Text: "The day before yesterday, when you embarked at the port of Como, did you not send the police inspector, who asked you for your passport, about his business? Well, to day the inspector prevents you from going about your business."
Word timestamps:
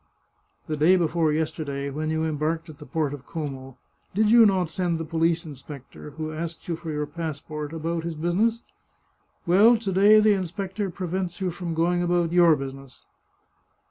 "The 0.67 0.75
day 0.75 0.95
before 0.95 1.31
yesterday, 1.31 1.91
when 1.91 2.09
you 2.09 2.23
embarked 2.23 2.67
at 2.69 2.79
the 2.79 2.87
port 2.87 3.13
of 3.13 3.27
Como, 3.27 3.77
did 4.15 4.31
you 4.31 4.47
not 4.47 4.71
send 4.71 4.97
the 4.97 5.05
police 5.05 5.45
inspector, 5.45 6.09
who 6.17 6.33
asked 6.33 6.67
you 6.67 6.75
for 6.75 6.89
your 6.89 7.05
passport, 7.05 7.71
about 7.71 8.03
his 8.03 8.15
business? 8.15 8.63
Well, 9.45 9.77
to 9.77 9.91
day 9.91 10.19
the 10.19 10.33
inspector 10.33 10.89
prevents 10.89 11.39
you 11.39 11.51
from 11.51 11.75
going 11.75 12.01
about 12.01 12.31
your 12.31 12.55
business." 12.55 13.03